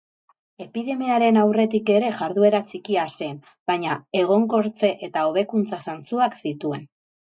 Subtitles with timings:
[0.63, 3.37] Epidemiaren aurretik ere jarduera txikia zen,
[3.73, 6.87] baina egonkortze eta hobekuntza zantzuak zituen.